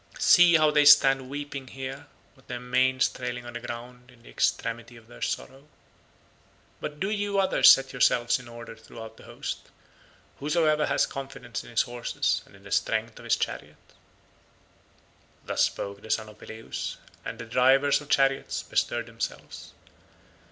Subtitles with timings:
[0.17, 4.31] See how they stand weeping here, with their manes trailing on the ground in the
[4.31, 5.67] extremity of their sorrow.
[6.79, 9.69] But do you others set yourselves in order throughout the host,
[10.39, 13.77] whosoever has confidence in his horses and in the strength of his chariot."
[15.45, 19.71] Thus spoke the son of Peleus and the drivers of chariots bestirred themselves.